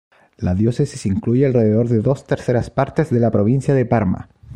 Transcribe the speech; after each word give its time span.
La 0.37 0.55
diócesis 0.55 1.05
incluye 1.05 1.45
alrededor 1.45 1.87
de 1.87 1.99
dos 1.99 2.25
terceras 2.25 2.71
partes 2.71 3.11
de 3.11 3.19
la 3.19 3.29
provincia 3.29 3.75
de 3.75 3.85
Parma. 3.85 4.29